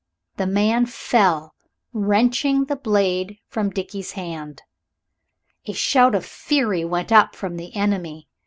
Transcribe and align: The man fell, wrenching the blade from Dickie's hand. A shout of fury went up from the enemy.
The 0.37 0.47
man 0.47 0.87
fell, 0.87 1.53
wrenching 1.93 2.65
the 2.65 2.75
blade 2.75 3.37
from 3.47 3.69
Dickie's 3.69 4.13
hand. 4.13 4.63
A 5.67 5.73
shout 5.73 6.15
of 6.15 6.25
fury 6.25 6.83
went 6.83 7.11
up 7.11 7.35
from 7.35 7.55
the 7.55 7.75
enemy. 7.75 8.27